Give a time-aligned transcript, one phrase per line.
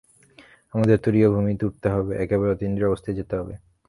[0.73, 3.53] আমাদের তুরীয় ভূমিতে উঠতে হবে, একেবারে অতীন্দ্রিয় অবস্থায় যেতে হবে।